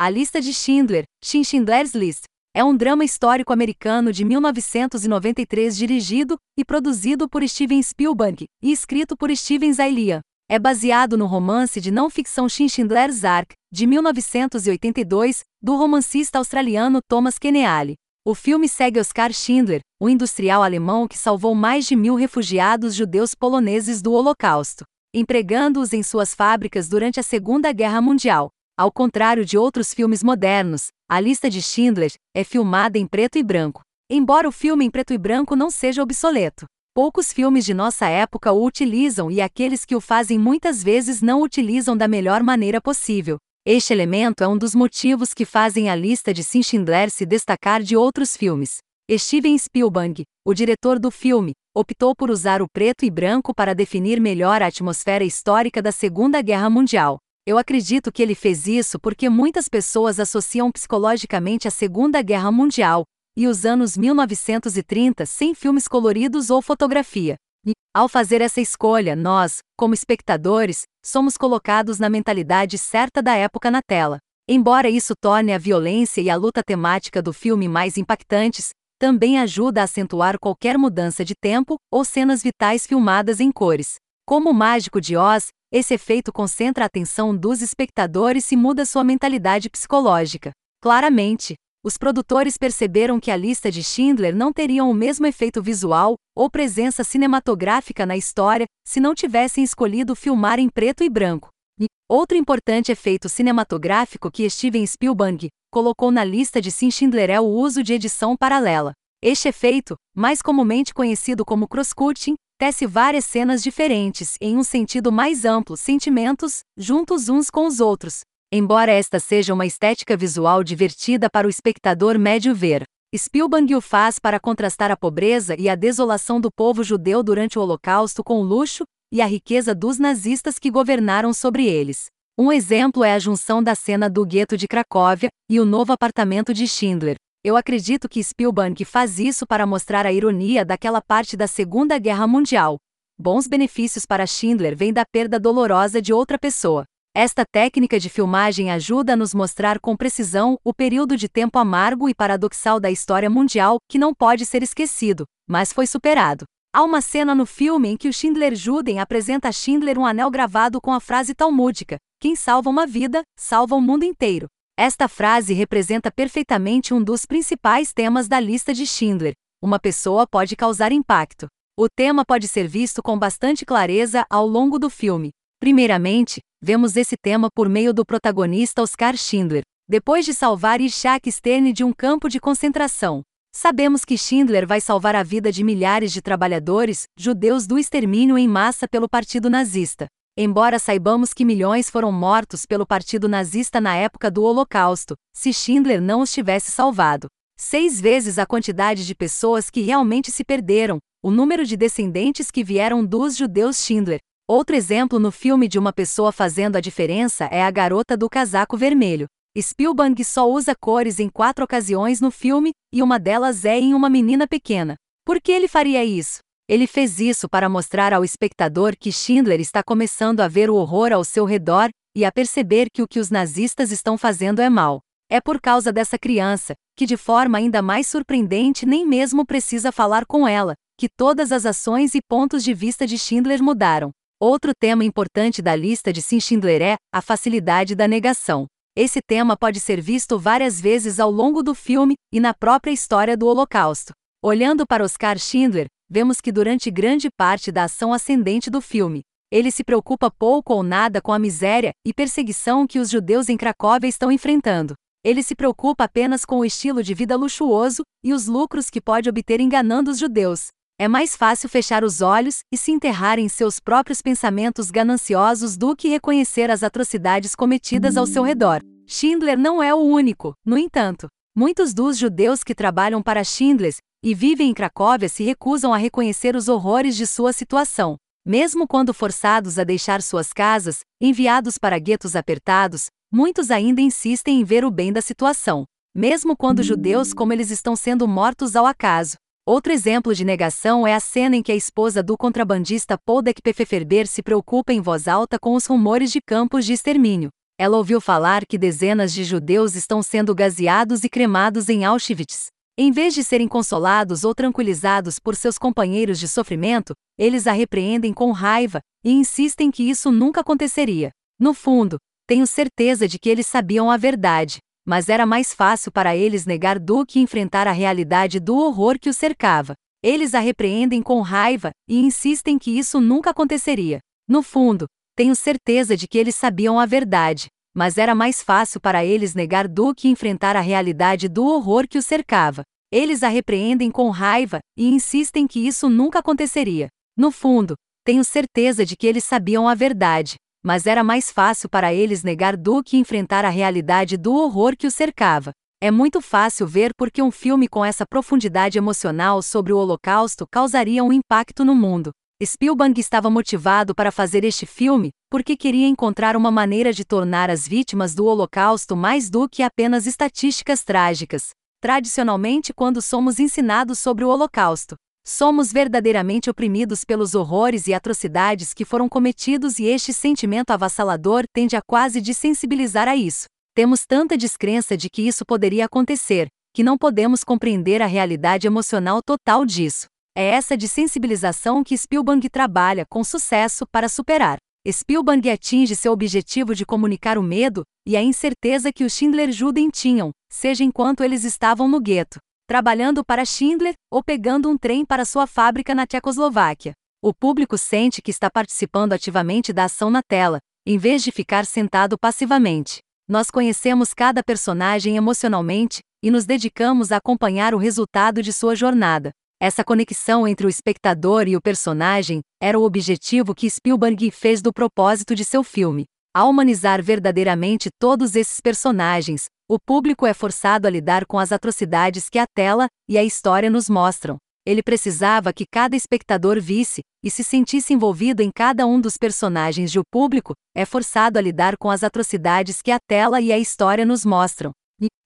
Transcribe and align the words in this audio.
A 0.00 0.08
Lista 0.08 0.40
de 0.40 0.54
Schindler, 0.54 1.02
Schindler's 1.20 1.92
List, 1.92 2.22
é 2.54 2.62
um 2.62 2.76
drama 2.76 3.04
histórico 3.04 3.52
americano 3.52 4.12
de 4.12 4.24
1993 4.24 5.76
dirigido 5.76 6.36
e 6.56 6.64
produzido 6.64 7.28
por 7.28 7.42
Steven 7.48 7.82
Spielberg 7.82 8.44
e 8.62 8.70
escrito 8.70 9.16
por 9.16 9.36
Steven 9.36 9.72
Zaillian. 9.72 10.20
É 10.48 10.56
baseado 10.56 11.18
no 11.18 11.26
romance 11.26 11.80
de 11.80 11.90
não-ficção 11.90 12.48
Schindler's 12.48 13.24
Ark, 13.24 13.54
de 13.72 13.88
1982, 13.88 15.40
do 15.60 15.74
romancista 15.74 16.38
australiano 16.38 17.00
Thomas 17.08 17.36
Keneally. 17.36 17.96
O 18.24 18.36
filme 18.36 18.68
segue 18.68 19.00
Oskar 19.00 19.32
Schindler, 19.32 19.80
o 20.00 20.08
industrial 20.08 20.62
alemão 20.62 21.08
que 21.08 21.18
salvou 21.18 21.56
mais 21.56 21.88
de 21.88 21.96
mil 21.96 22.14
refugiados 22.14 22.94
judeus 22.94 23.34
poloneses 23.34 24.00
do 24.00 24.12
Holocausto, 24.12 24.84
empregando-os 25.12 25.92
em 25.92 26.04
suas 26.04 26.36
fábricas 26.36 26.88
durante 26.88 27.18
a 27.18 27.24
Segunda 27.24 27.72
Guerra 27.72 28.00
Mundial. 28.00 28.48
Ao 28.78 28.92
contrário 28.92 29.44
de 29.44 29.58
outros 29.58 29.92
filmes 29.92 30.22
modernos, 30.22 30.86
a 31.10 31.18
lista 31.18 31.50
de 31.50 31.60
Schindler 31.60 32.12
é 32.32 32.44
filmada 32.44 32.96
em 32.96 33.08
preto 33.08 33.36
e 33.36 33.42
branco. 33.42 33.80
Embora 34.08 34.48
o 34.48 34.52
filme 34.52 34.84
em 34.84 34.90
preto 34.90 35.12
e 35.12 35.18
branco 35.18 35.56
não 35.56 35.68
seja 35.68 36.00
obsoleto, 36.00 36.64
poucos 36.94 37.32
filmes 37.32 37.64
de 37.64 37.74
nossa 37.74 38.06
época 38.06 38.52
o 38.52 38.64
utilizam 38.64 39.32
e 39.32 39.40
aqueles 39.40 39.84
que 39.84 39.96
o 39.96 40.00
fazem 40.00 40.38
muitas 40.38 40.80
vezes 40.80 41.20
não 41.20 41.42
utilizam 41.42 41.96
da 41.96 42.06
melhor 42.06 42.40
maneira 42.40 42.80
possível. 42.80 43.36
Este 43.66 43.92
elemento 43.92 44.44
é 44.44 44.46
um 44.46 44.56
dos 44.56 44.76
motivos 44.76 45.34
que 45.34 45.44
fazem 45.44 45.90
a 45.90 45.96
lista 45.96 46.32
de 46.32 46.44
Sim 46.44 46.62
Schindler 46.62 47.10
se 47.10 47.26
destacar 47.26 47.82
de 47.82 47.96
outros 47.96 48.36
filmes. 48.36 48.76
Steven 49.10 49.58
Spielberg, 49.58 50.22
o 50.46 50.54
diretor 50.54 51.00
do 51.00 51.10
filme, 51.10 51.50
optou 51.74 52.14
por 52.14 52.30
usar 52.30 52.62
o 52.62 52.68
preto 52.72 53.04
e 53.04 53.10
branco 53.10 53.52
para 53.52 53.74
definir 53.74 54.20
melhor 54.20 54.62
a 54.62 54.68
atmosfera 54.68 55.24
histórica 55.24 55.82
da 55.82 55.90
Segunda 55.90 56.40
Guerra 56.40 56.70
Mundial. 56.70 57.18
Eu 57.48 57.56
acredito 57.56 58.12
que 58.12 58.22
ele 58.22 58.34
fez 58.34 58.66
isso 58.66 59.00
porque 59.00 59.30
muitas 59.30 59.70
pessoas 59.70 60.20
associam 60.20 60.70
psicologicamente 60.70 61.66
a 61.66 61.70
Segunda 61.70 62.20
Guerra 62.20 62.52
Mundial 62.52 63.04
e 63.34 63.46
os 63.46 63.64
anos 63.64 63.96
1930 63.96 65.24
sem 65.24 65.54
filmes 65.54 65.88
coloridos 65.88 66.50
ou 66.50 66.60
fotografia. 66.60 67.36
E, 67.66 67.72
ao 67.96 68.06
fazer 68.06 68.42
essa 68.42 68.60
escolha, 68.60 69.16
nós, 69.16 69.60
como 69.78 69.94
espectadores, 69.94 70.82
somos 71.02 71.38
colocados 71.38 71.98
na 71.98 72.10
mentalidade 72.10 72.76
certa 72.76 73.22
da 73.22 73.34
época 73.34 73.70
na 73.70 73.80
tela. 73.80 74.18
Embora 74.46 74.90
isso 74.90 75.14
torne 75.18 75.54
a 75.54 75.58
violência 75.58 76.20
e 76.20 76.28
a 76.28 76.36
luta 76.36 76.60
temática 76.62 77.22
do 77.22 77.32
filme 77.32 77.66
mais 77.66 77.96
impactantes, 77.96 78.72
também 79.00 79.38
ajuda 79.38 79.80
a 79.80 79.84
acentuar 79.84 80.38
qualquer 80.38 80.76
mudança 80.76 81.24
de 81.24 81.32
tempo 81.34 81.78
ou 81.90 82.04
cenas 82.04 82.42
vitais 82.42 82.86
filmadas 82.86 83.40
em 83.40 83.50
cores. 83.50 83.94
Como 84.26 84.50
o 84.50 84.54
Mágico 84.54 85.00
de 85.00 85.16
Oz, 85.16 85.48
esse 85.70 85.94
efeito 85.94 86.32
concentra 86.32 86.84
a 86.84 86.86
atenção 86.86 87.36
dos 87.36 87.60
espectadores 87.60 88.50
e 88.50 88.56
muda 88.56 88.86
sua 88.86 89.04
mentalidade 89.04 89.68
psicológica. 89.68 90.52
Claramente, 90.80 91.54
os 91.84 91.96
produtores 91.96 92.56
perceberam 92.56 93.20
que 93.20 93.30
a 93.30 93.36
lista 93.36 93.70
de 93.70 93.82
Schindler 93.82 94.34
não 94.34 94.52
teria 94.52 94.84
o 94.84 94.94
mesmo 94.94 95.26
efeito 95.26 95.62
visual 95.62 96.16
ou 96.36 96.50
presença 96.50 97.04
cinematográfica 97.04 98.04
na 98.04 98.16
história 98.16 98.66
se 98.86 98.98
não 98.98 99.14
tivessem 99.14 99.62
escolhido 99.62 100.16
filmar 100.16 100.58
em 100.58 100.68
preto 100.68 101.04
e 101.04 101.08
branco. 101.08 101.50
E 101.80 101.86
outro 102.08 102.36
importante 102.36 102.90
efeito 102.90 103.28
cinematográfico 103.28 104.30
que 104.30 104.48
Steven 104.48 104.86
Spielberg 104.86 105.48
colocou 105.70 106.10
na 106.10 106.24
lista 106.24 106.60
de 106.60 106.70
Sim 106.70 106.90
Schindler 106.90 107.30
é 107.30 107.40
o 107.40 107.44
uso 107.44 107.82
de 107.82 107.92
edição 107.92 108.36
paralela. 108.36 108.92
Este 109.22 109.48
efeito, 109.48 109.94
mais 110.16 110.40
comumente 110.40 110.94
conhecido 110.94 111.44
como 111.44 111.68
cross-cutting, 111.68 112.34
tece 112.58 112.86
várias 112.86 113.24
cenas 113.24 113.62
diferentes, 113.62 114.36
em 114.40 114.56
um 114.56 114.64
sentido 114.64 115.12
mais 115.12 115.44
amplo, 115.44 115.76
sentimentos, 115.76 116.60
juntos 116.76 117.28
uns 117.28 117.48
com 117.48 117.66
os 117.66 117.78
outros. 117.78 118.20
Embora 118.52 118.90
esta 118.90 119.20
seja 119.20 119.54
uma 119.54 119.64
estética 119.64 120.16
visual 120.16 120.64
divertida 120.64 121.30
para 121.30 121.46
o 121.46 121.50
espectador 121.50 122.18
médio 122.18 122.54
ver, 122.54 122.82
Spielberg 123.16 123.74
o 123.76 123.80
faz 123.80 124.18
para 124.18 124.40
contrastar 124.40 124.90
a 124.90 124.96
pobreza 124.96 125.54
e 125.58 125.68
a 125.68 125.76
desolação 125.76 126.40
do 126.40 126.50
povo 126.50 126.82
judeu 126.82 127.22
durante 127.22 127.58
o 127.58 127.62
Holocausto 127.62 128.24
com 128.24 128.40
o 128.40 128.42
luxo 128.42 128.84
e 129.12 129.22
a 129.22 129.26
riqueza 129.26 129.74
dos 129.74 129.98
nazistas 129.98 130.58
que 130.58 130.70
governaram 130.70 131.32
sobre 131.32 131.66
eles. 131.66 132.06
Um 132.36 132.52
exemplo 132.52 133.04
é 133.04 133.14
a 133.14 133.18
junção 133.18 133.62
da 133.62 133.74
cena 133.74 134.10
do 134.10 134.26
gueto 134.26 134.56
de 134.56 134.66
Cracóvia 134.66 135.28
e 135.48 135.60
o 135.60 135.64
novo 135.64 135.92
apartamento 135.92 136.52
de 136.52 136.66
Schindler, 136.66 137.16
eu 137.44 137.56
acredito 137.56 138.08
que 138.08 138.22
Spielberg 138.22 138.84
faz 138.84 139.18
isso 139.18 139.46
para 139.46 139.64
mostrar 139.64 140.04
a 140.04 140.12
ironia 140.12 140.64
daquela 140.64 141.00
parte 141.00 141.36
da 141.36 141.46
Segunda 141.46 141.98
Guerra 141.98 142.26
Mundial. 142.26 142.76
Bons 143.18 143.46
benefícios 143.46 144.04
para 144.04 144.26
Schindler 144.26 144.76
vêm 144.76 144.92
da 144.92 145.04
perda 145.10 145.40
dolorosa 145.40 146.02
de 146.02 146.12
outra 146.12 146.38
pessoa. 146.38 146.84
Esta 147.14 147.44
técnica 147.50 147.98
de 147.98 148.08
filmagem 148.08 148.70
ajuda 148.70 149.14
a 149.14 149.16
nos 149.16 149.32
mostrar 149.32 149.80
com 149.80 149.96
precisão 149.96 150.58
o 150.62 150.74
período 150.74 151.16
de 151.16 151.28
tempo 151.28 151.58
amargo 151.58 152.08
e 152.08 152.14
paradoxal 152.14 152.78
da 152.78 152.90
história 152.90 153.30
mundial 153.30 153.78
que 153.88 153.98
não 153.98 154.12
pode 154.12 154.44
ser 154.44 154.62
esquecido, 154.62 155.24
mas 155.48 155.72
foi 155.72 155.86
superado. 155.86 156.44
Há 156.74 156.82
uma 156.82 157.00
cena 157.00 157.34
no 157.34 157.46
filme 157.46 157.88
em 157.88 157.96
que 157.96 158.08
o 158.08 158.12
Schindler 158.12 158.54
Juden 158.54 158.98
apresenta 158.98 159.48
a 159.48 159.52
Schindler 159.52 159.98
um 159.98 160.04
anel 160.04 160.30
gravado 160.30 160.80
com 160.80 160.92
a 160.92 161.00
frase 161.00 161.34
talmúdica: 161.34 161.96
Quem 162.20 162.36
salva 162.36 162.68
uma 162.68 162.86
vida, 162.86 163.22
salva 163.38 163.74
o 163.74 163.80
mundo 163.80 164.04
inteiro. 164.04 164.46
Esta 164.80 165.08
frase 165.08 165.54
representa 165.54 166.08
perfeitamente 166.08 166.94
um 166.94 167.02
dos 167.02 167.26
principais 167.26 167.92
temas 167.92 168.28
da 168.28 168.38
lista 168.38 168.72
de 168.72 168.86
Schindler: 168.86 169.32
uma 169.60 169.76
pessoa 169.76 170.24
pode 170.24 170.54
causar 170.54 170.92
impacto. 170.92 171.48
O 171.76 171.88
tema 171.88 172.24
pode 172.24 172.46
ser 172.46 172.68
visto 172.68 173.02
com 173.02 173.18
bastante 173.18 173.66
clareza 173.66 174.24
ao 174.30 174.46
longo 174.46 174.78
do 174.78 174.88
filme. 174.88 175.30
Primeiramente, 175.58 176.38
vemos 176.62 176.96
esse 176.96 177.16
tema 177.20 177.48
por 177.52 177.68
meio 177.68 177.92
do 177.92 178.06
protagonista 178.06 178.80
Oscar 178.80 179.16
Schindler, 179.16 179.62
depois 179.88 180.24
de 180.24 180.32
salvar 180.32 180.80
Ishak 180.80 181.28
Stern 181.28 181.72
de 181.72 181.82
um 181.82 181.92
campo 181.92 182.28
de 182.28 182.38
concentração. 182.38 183.22
Sabemos 183.52 184.04
que 184.04 184.16
Schindler 184.16 184.64
vai 184.64 184.80
salvar 184.80 185.16
a 185.16 185.24
vida 185.24 185.50
de 185.50 185.64
milhares 185.64 186.12
de 186.12 186.22
trabalhadores 186.22 187.02
judeus 187.18 187.66
do 187.66 187.80
extermínio 187.80 188.38
em 188.38 188.46
massa 188.46 188.86
pelo 188.86 189.08
Partido 189.08 189.50
Nazista. 189.50 190.06
Embora 190.40 190.78
saibamos 190.78 191.34
que 191.34 191.44
milhões 191.44 191.90
foram 191.90 192.12
mortos 192.12 192.64
pelo 192.64 192.86
partido 192.86 193.26
nazista 193.26 193.80
na 193.80 193.96
época 193.96 194.30
do 194.30 194.44
Holocausto, 194.44 195.16
se 195.34 195.52
Schindler 195.52 196.00
não 196.00 196.20
os 196.20 196.32
tivesse 196.32 196.70
salvado. 196.70 197.26
Seis 197.58 198.00
vezes 198.00 198.38
a 198.38 198.46
quantidade 198.46 199.04
de 199.04 199.16
pessoas 199.16 199.68
que 199.68 199.80
realmente 199.80 200.30
se 200.30 200.44
perderam, 200.44 200.98
o 201.24 201.32
número 201.32 201.66
de 201.66 201.76
descendentes 201.76 202.52
que 202.52 202.62
vieram 202.62 203.04
dos 203.04 203.36
judeus 203.36 203.84
Schindler. 203.84 204.20
Outro 204.48 204.76
exemplo 204.76 205.18
no 205.18 205.32
filme 205.32 205.66
de 205.66 205.76
uma 205.76 205.92
pessoa 205.92 206.30
fazendo 206.30 206.76
a 206.76 206.80
diferença 206.80 207.46
é 207.46 207.64
a 207.64 207.70
garota 207.72 208.16
do 208.16 208.30
casaco 208.30 208.76
vermelho. 208.76 209.26
Spielberg 209.60 210.22
só 210.22 210.48
usa 210.48 210.72
cores 210.72 211.18
em 211.18 211.28
quatro 211.28 211.64
ocasiões 211.64 212.20
no 212.20 212.30
filme, 212.30 212.70
e 212.94 213.02
uma 213.02 213.18
delas 213.18 213.64
é 213.64 213.76
em 213.76 213.92
uma 213.92 214.08
menina 214.08 214.46
pequena. 214.46 214.94
Por 215.26 215.40
que 215.40 215.50
ele 215.50 215.66
faria 215.66 216.04
isso? 216.04 216.38
Ele 216.68 216.86
fez 216.86 217.18
isso 217.18 217.48
para 217.48 217.66
mostrar 217.66 218.12
ao 218.12 218.22
espectador 218.22 218.94
que 218.94 219.10
Schindler 219.10 219.58
está 219.58 219.82
começando 219.82 220.40
a 220.40 220.48
ver 220.48 220.68
o 220.68 220.74
horror 220.74 221.14
ao 221.14 221.24
seu 221.24 221.46
redor 221.46 221.88
e 222.14 222.26
a 222.26 222.30
perceber 222.30 222.88
que 222.92 223.00
o 223.00 223.08
que 223.08 223.18
os 223.18 223.30
nazistas 223.30 223.90
estão 223.90 224.18
fazendo 224.18 224.60
é 224.60 224.68
mal. 224.68 225.00
É 225.30 225.40
por 225.40 225.58
causa 225.62 225.90
dessa 225.90 226.18
criança, 226.18 226.74
que 226.94 227.06
de 227.06 227.16
forma 227.16 227.56
ainda 227.56 227.80
mais 227.80 228.06
surpreendente 228.06 228.84
nem 228.84 229.06
mesmo 229.06 229.46
precisa 229.46 229.90
falar 229.90 230.26
com 230.26 230.46
ela, 230.46 230.74
que 230.98 231.08
todas 231.08 231.52
as 231.52 231.64
ações 231.64 232.14
e 232.14 232.20
pontos 232.20 232.62
de 232.62 232.74
vista 232.74 233.06
de 233.06 233.16
Schindler 233.16 233.62
mudaram. 233.62 234.10
Outro 234.38 234.72
tema 234.78 235.04
importante 235.04 235.62
da 235.62 235.74
lista 235.74 236.12
de 236.12 236.20
Sim 236.20 236.38
Schindler 236.38 236.82
é 236.82 236.96
a 237.10 237.22
facilidade 237.22 237.94
da 237.94 238.06
negação. 238.06 238.66
Esse 238.94 239.20
tema 239.26 239.56
pode 239.56 239.80
ser 239.80 240.02
visto 240.02 240.38
várias 240.38 240.78
vezes 240.78 241.18
ao 241.18 241.30
longo 241.30 241.62
do 241.62 241.74
filme 241.74 242.14
e 242.30 242.38
na 242.38 242.52
própria 242.52 242.90
história 242.90 243.38
do 243.38 243.46
Holocausto. 243.46 244.12
Olhando 244.42 244.86
para 244.86 245.02
Oscar 245.02 245.38
Schindler, 245.38 245.86
vemos 246.08 246.40
que 246.40 246.50
durante 246.50 246.90
grande 246.90 247.28
parte 247.30 247.70
da 247.70 247.84
ação 247.84 248.12
ascendente 248.12 248.70
do 248.70 248.80
filme, 248.80 249.22
ele 249.50 249.70
se 249.70 249.82
preocupa 249.82 250.30
pouco 250.30 250.74
ou 250.74 250.82
nada 250.82 251.22
com 251.22 251.32
a 251.32 251.38
miséria 251.38 251.92
e 252.06 252.12
perseguição 252.12 252.86
que 252.86 252.98
os 252.98 253.08
judeus 253.08 253.48
em 253.48 253.56
Cracóvia 253.56 254.08
estão 254.08 254.30
enfrentando. 254.30 254.94
Ele 255.24 255.42
se 255.42 255.54
preocupa 255.54 256.04
apenas 256.04 256.44
com 256.44 256.58
o 256.58 256.64
estilo 256.64 257.02
de 257.02 257.14
vida 257.14 257.36
luxuoso 257.36 258.02
e 258.22 258.32
os 258.32 258.46
lucros 258.46 258.90
que 258.90 259.00
pode 259.00 259.28
obter 259.28 259.60
enganando 259.60 260.10
os 260.10 260.18
judeus. 260.18 260.68
É 261.00 261.08
mais 261.08 261.36
fácil 261.36 261.68
fechar 261.68 262.04
os 262.04 262.20
olhos 262.20 262.60
e 262.72 262.76
se 262.76 262.90
enterrar 262.90 263.38
em 263.38 263.48
seus 263.48 263.80
próprios 263.80 264.20
pensamentos 264.20 264.90
gananciosos 264.90 265.76
do 265.76 265.96
que 265.96 266.08
reconhecer 266.08 266.70
as 266.70 266.82
atrocidades 266.82 267.54
cometidas 267.54 268.16
ao 268.16 268.26
seu 268.26 268.42
redor. 268.42 268.80
Schindler 269.06 269.58
não 269.58 269.82
é 269.82 269.94
o 269.94 269.98
único, 269.98 270.54
no 270.66 270.76
entanto. 270.76 271.28
Muitos 271.56 271.94
dos 271.94 272.18
judeus 272.18 272.62
que 272.62 272.74
trabalham 272.74 273.22
para 273.22 273.42
Schindler 273.42 273.94
e 274.22 274.34
vivem 274.34 274.70
em 274.70 274.74
Cracóvia 274.74 275.28
se 275.28 275.44
recusam 275.44 275.94
a 275.94 275.96
reconhecer 275.96 276.56
os 276.56 276.68
horrores 276.68 277.16
de 277.16 277.26
sua 277.26 277.52
situação. 277.52 278.16
Mesmo 278.44 278.86
quando 278.86 279.14
forçados 279.14 279.78
a 279.78 279.84
deixar 279.84 280.22
suas 280.22 280.52
casas, 280.52 281.00
enviados 281.20 281.78
para 281.78 281.98
guetos 281.98 282.34
apertados, 282.34 283.06
muitos 283.30 283.70
ainda 283.70 284.00
insistem 284.00 284.60
em 284.60 284.64
ver 284.64 284.84
o 284.84 284.90
bem 284.90 285.12
da 285.12 285.20
situação, 285.20 285.84
mesmo 286.14 286.56
quando 286.56 286.82
judeus 286.82 287.32
como 287.32 287.52
eles 287.52 287.70
estão 287.70 287.94
sendo 287.94 288.26
mortos 288.26 288.74
ao 288.74 288.86
acaso. 288.86 289.36
Outro 289.66 289.92
exemplo 289.92 290.34
de 290.34 290.44
negação 290.46 291.06
é 291.06 291.14
a 291.14 291.20
cena 291.20 291.54
em 291.54 291.62
que 291.62 291.70
a 291.70 291.76
esposa 291.76 292.22
do 292.22 292.38
contrabandista 292.38 293.18
Poldek 293.18 293.60
Pfefferber 293.60 294.26
se 294.26 294.42
preocupa 294.42 294.94
em 294.94 295.00
voz 295.00 295.28
alta 295.28 295.58
com 295.58 295.74
os 295.74 295.84
rumores 295.84 296.32
de 296.32 296.40
campos 296.40 296.86
de 296.86 296.94
extermínio. 296.94 297.50
Ela 297.78 297.98
ouviu 297.98 298.20
falar 298.20 298.64
que 298.66 298.78
dezenas 298.78 299.32
de 299.32 299.44
judeus 299.44 299.94
estão 299.94 300.22
sendo 300.22 300.54
gaseados 300.54 301.22
e 301.22 301.28
cremados 301.28 301.90
em 301.90 302.04
Auschwitz. 302.04 302.68
Em 303.00 303.12
vez 303.12 303.32
de 303.32 303.44
serem 303.44 303.68
consolados 303.68 304.42
ou 304.42 304.52
tranquilizados 304.52 305.38
por 305.38 305.54
seus 305.54 305.78
companheiros 305.78 306.36
de 306.36 306.48
sofrimento, 306.48 307.14
eles 307.38 307.68
a 307.68 307.72
repreendem 307.72 308.34
com 308.34 308.50
raiva 308.50 308.98
e 309.24 309.30
insistem 309.30 309.88
que 309.88 310.02
isso 310.02 310.32
nunca 310.32 310.62
aconteceria. 310.62 311.30
No 311.60 311.72
fundo, 311.72 312.18
tenho 312.44 312.66
certeza 312.66 313.28
de 313.28 313.38
que 313.38 313.48
eles 313.48 313.68
sabiam 313.68 314.10
a 314.10 314.16
verdade, 314.16 314.78
mas 315.06 315.28
era 315.28 315.46
mais 315.46 315.72
fácil 315.72 316.10
para 316.10 316.34
eles 316.34 316.66
negar 316.66 316.98
do 316.98 317.24
que 317.24 317.38
enfrentar 317.38 317.86
a 317.86 317.92
realidade 317.92 318.58
do 318.58 318.76
horror 318.76 319.16
que 319.16 319.30
os 319.30 319.36
cercava. 319.36 319.94
Eles 320.20 320.52
a 320.52 320.58
repreendem 320.58 321.22
com 321.22 321.40
raiva 321.40 321.92
e 322.08 322.18
insistem 322.18 322.76
que 322.80 322.90
isso 322.90 323.20
nunca 323.20 323.50
aconteceria. 323.50 324.18
No 324.48 324.60
fundo, 324.60 325.06
tenho 325.36 325.54
certeza 325.54 326.16
de 326.16 326.26
que 326.26 326.36
eles 326.36 326.56
sabiam 326.56 326.98
a 326.98 327.06
verdade, 327.06 327.68
mas 327.98 328.16
era 328.16 328.32
mais 328.32 328.62
fácil 328.62 329.00
para 329.00 329.24
eles 329.24 329.56
negar 329.56 329.88
do 329.88 330.14
que 330.14 330.28
enfrentar 330.28 330.76
a 330.76 330.80
realidade 330.80 331.48
do 331.48 331.66
horror 331.66 332.06
que 332.06 332.16
os 332.16 332.24
cercava. 332.24 332.84
Eles 333.10 333.42
a 333.42 333.48
repreendem 333.48 334.08
com 334.08 334.30
raiva 334.30 334.78
e 334.96 335.08
insistem 335.08 335.66
que 335.66 335.84
isso 335.84 336.08
nunca 336.08 336.38
aconteceria. 336.38 337.08
No 337.36 337.50
fundo, 337.50 337.96
tenho 338.24 338.44
certeza 338.44 339.04
de 339.04 339.16
que 339.16 339.26
eles 339.26 339.42
sabiam 339.42 339.88
a 339.88 339.96
verdade, 339.96 340.54
mas 340.80 341.08
era 341.08 341.24
mais 341.24 341.50
fácil 341.50 341.88
para 341.88 342.14
eles 342.14 342.44
negar 342.44 342.76
do 342.76 343.02
que 343.02 343.16
enfrentar 343.16 343.64
a 343.64 343.68
realidade 343.68 344.36
do 344.36 344.54
horror 344.54 344.96
que 344.96 345.08
os 345.08 345.14
cercava. 345.16 345.72
É 346.00 346.08
muito 346.08 346.40
fácil 346.40 346.86
ver 346.86 347.10
por 347.18 347.32
que 347.32 347.42
um 347.42 347.50
filme 347.50 347.88
com 347.88 348.04
essa 348.04 348.24
profundidade 348.24 348.96
emocional 348.96 349.60
sobre 349.60 349.92
o 349.92 349.98
Holocausto 349.98 350.68
causaria 350.70 351.24
um 351.24 351.32
impacto 351.32 351.84
no 351.84 351.96
mundo. 351.96 352.30
Spielberg 352.66 353.20
estava 353.20 353.48
motivado 353.48 354.16
para 354.16 354.32
fazer 354.32 354.64
este 354.64 354.84
filme 354.84 355.30
porque 355.48 355.76
queria 355.76 356.08
encontrar 356.08 356.56
uma 356.56 356.72
maneira 356.72 357.12
de 357.12 357.24
tornar 357.24 357.70
as 357.70 357.86
vítimas 357.86 358.34
do 358.34 358.46
Holocausto 358.46 359.16
mais 359.16 359.48
do 359.48 359.68
que 359.68 359.80
apenas 359.80 360.26
estatísticas 360.26 361.04
trágicas. 361.04 361.70
Tradicionalmente, 362.00 362.92
quando 362.92 363.22
somos 363.22 363.60
ensinados 363.60 364.18
sobre 364.18 364.44
o 364.44 364.48
Holocausto, 364.48 365.14
somos 365.46 365.92
verdadeiramente 365.92 366.68
oprimidos 366.68 367.24
pelos 367.24 367.54
horrores 367.54 368.08
e 368.08 368.12
atrocidades 368.12 368.92
que 368.92 369.04
foram 369.04 369.28
cometidos 369.28 370.00
e 370.00 370.06
este 370.06 370.32
sentimento 370.32 370.90
avassalador 370.90 371.62
tende 371.72 371.94
a 371.94 372.02
quase 372.04 372.40
desensibilizar 372.40 373.28
a 373.28 373.36
isso. 373.36 373.66
Temos 373.94 374.26
tanta 374.26 374.58
descrença 374.58 375.16
de 375.16 375.30
que 375.30 375.42
isso 375.42 375.64
poderia 375.64 376.06
acontecer, 376.06 376.66
que 376.92 377.04
não 377.04 377.16
podemos 377.16 377.62
compreender 377.62 378.20
a 378.20 378.26
realidade 378.26 378.88
emocional 378.88 379.40
total 379.44 379.86
disso. 379.86 380.26
É 380.60 380.64
essa 380.64 380.96
desensibilização 380.96 382.02
que 382.02 382.18
Spielberg 382.18 382.68
trabalha 382.68 383.24
com 383.24 383.44
sucesso 383.44 384.04
para 384.10 384.28
superar. 384.28 384.76
Spielberg 385.08 385.70
atinge 385.70 386.16
seu 386.16 386.32
objetivo 386.32 386.96
de 386.96 387.06
comunicar 387.06 387.56
o 387.56 387.62
medo 387.62 388.02
e 388.26 388.36
a 388.36 388.42
incerteza 388.42 389.12
que 389.12 389.22
os 389.22 389.32
Schindler 389.32 389.70
Juden 389.70 390.10
tinham, 390.10 390.50
seja 390.68 391.04
enquanto 391.04 391.44
eles 391.44 391.62
estavam 391.62 392.08
no 392.08 392.20
gueto, 392.20 392.58
trabalhando 392.88 393.44
para 393.44 393.64
Schindler 393.64 394.14
ou 394.32 394.42
pegando 394.42 394.90
um 394.90 394.98
trem 394.98 395.24
para 395.24 395.44
sua 395.44 395.64
fábrica 395.64 396.12
na 396.12 396.26
Tchecoslováquia. 396.26 397.12
O 397.40 397.54
público 397.54 397.96
sente 397.96 398.42
que 398.42 398.50
está 398.50 398.68
participando 398.68 399.34
ativamente 399.34 399.92
da 399.92 400.06
ação 400.06 400.28
na 400.28 400.42
tela, 400.42 400.80
em 401.06 401.18
vez 401.18 401.44
de 401.44 401.52
ficar 401.52 401.86
sentado 401.86 402.36
passivamente. 402.36 403.20
Nós 403.48 403.70
conhecemos 403.70 404.34
cada 404.34 404.64
personagem 404.64 405.36
emocionalmente 405.36 406.18
e 406.42 406.50
nos 406.50 406.66
dedicamos 406.66 407.30
a 407.30 407.36
acompanhar 407.36 407.94
o 407.94 407.98
resultado 407.98 408.60
de 408.60 408.72
sua 408.72 408.96
jornada. 408.96 409.52
Essa 409.80 410.02
conexão 410.02 410.66
entre 410.66 410.88
o 410.88 410.90
espectador 410.90 411.68
e 411.68 411.76
o 411.76 411.80
personagem 411.80 412.62
era 412.82 412.98
o 412.98 413.04
objetivo 413.04 413.72
que 413.72 413.88
Spielberg 413.88 414.50
fez 414.50 414.82
do 414.82 414.92
propósito 414.92 415.54
de 415.54 415.64
seu 415.64 415.84
filme. 415.84 416.24
Ao 416.52 416.68
humanizar 416.68 417.22
verdadeiramente 417.22 418.08
todos 418.18 418.56
esses 418.56 418.80
personagens, 418.80 419.66
o 419.88 419.96
público 419.96 420.44
é 420.46 420.52
forçado 420.52 421.06
a 421.06 421.10
lidar 421.10 421.46
com 421.46 421.60
as 421.60 421.70
atrocidades 421.70 422.48
que 422.48 422.58
a 422.58 422.66
tela 422.66 423.06
e 423.28 423.38
a 423.38 423.44
história 423.44 423.88
nos 423.88 424.10
mostram. 424.10 424.56
Ele 424.84 425.00
precisava 425.00 425.72
que 425.72 425.86
cada 425.88 426.16
espectador 426.16 426.80
visse 426.80 427.20
e 427.44 427.48
se 427.48 427.62
sentisse 427.62 428.12
envolvido 428.12 428.62
em 428.62 428.70
cada 428.74 429.06
um 429.06 429.20
dos 429.20 429.36
personagens 429.36 430.10
e 430.10 430.18
o 430.18 430.24
público 430.28 430.72
é 430.92 431.04
forçado 431.04 431.56
a 431.56 431.62
lidar 431.62 431.96
com 431.96 432.10
as 432.10 432.24
atrocidades 432.24 433.00
que 433.00 433.12
a 433.12 433.20
tela 433.28 433.60
e 433.60 433.72
a 433.72 433.78
história 433.78 434.24
nos 434.24 434.44
mostram. 434.44 434.90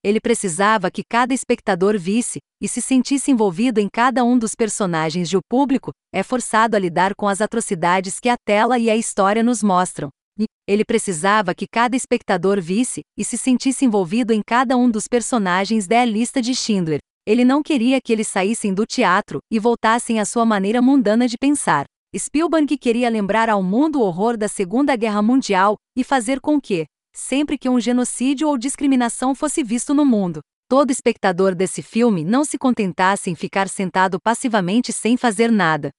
Ele 0.04 0.20
precisava 0.20 0.90
que 0.90 1.02
cada 1.08 1.32
espectador 1.32 1.98
visse 1.98 2.40
e 2.60 2.66
se 2.66 2.82
sentisse 2.82 3.30
envolvido 3.30 3.80
em 3.80 3.88
cada 3.92 4.24
um 4.24 4.38
dos 4.38 4.54
personagens 4.54 5.28
e 5.28 5.36
o 5.36 5.40
público 5.48 5.92
é 6.12 6.22
forçado 6.22 6.76
a 6.76 6.78
lidar 6.78 7.14
com 7.14 7.28
as 7.28 7.40
atrocidades 7.40 8.18
que 8.18 8.28
a 8.28 8.36
tela 8.44 8.78
e 8.78 8.90
a 8.90 8.96
história 8.96 9.42
nos 9.42 9.62
mostram. 9.62 10.08
Ele 10.66 10.84
precisava 10.84 11.54
que 11.54 11.66
cada 11.70 11.94
espectador 11.94 12.60
visse 12.60 13.02
e 13.16 13.24
se 13.24 13.36
sentisse 13.38 13.84
envolvido 13.84 14.32
em 14.32 14.40
cada 14.44 14.76
um 14.76 14.90
dos 14.90 15.06
personagens 15.06 15.86
da 15.86 16.04
lista 16.04 16.40
de 16.40 16.54
Schindler. 16.54 16.98
Ele 17.26 17.44
não 17.44 17.62
queria 17.62 18.00
que 18.00 18.12
eles 18.12 18.26
saíssem 18.26 18.74
do 18.74 18.84
teatro 18.84 19.38
e 19.52 19.58
voltassem 19.58 20.18
à 20.18 20.24
sua 20.24 20.44
maneira 20.44 20.82
mundana 20.82 21.28
de 21.28 21.36
pensar. 21.38 21.84
Spielberg 22.16 22.76
queria 22.76 23.08
lembrar 23.08 23.48
ao 23.48 23.62
mundo 23.62 24.00
o 24.00 24.02
horror 24.02 24.36
da 24.36 24.48
Segunda 24.48 24.96
Guerra 24.96 25.22
Mundial 25.22 25.76
e 25.96 26.02
fazer 26.02 26.40
com 26.40 26.60
que, 26.60 26.84
sempre 27.12 27.58
que 27.58 27.68
um 27.68 27.78
genocídio 27.78 28.48
ou 28.48 28.56
discriminação 28.56 29.34
fosse 29.34 29.62
visto 29.62 29.92
no 29.94 30.04
mundo. 30.04 30.40
Todo 30.68 30.90
espectador 30.90 31.54
desse 31.54 31.82
filme 31.82 32.24
não 32.24 32.44
se 32.44 32.56
contentasse 32.56 33.30
em 33.30 33.34
ficar 33.34 33.68
sentado 33.68 34.18
passivamente 34.20 34.92
sem 34.92 35.16
fazer 35.16 35.50
nada. 35.50 35.90